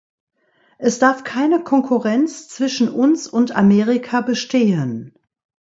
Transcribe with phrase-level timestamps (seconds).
[0.79, 5.13] Es darf keine Konkurrenz zwischen uns und Amerika bestehen.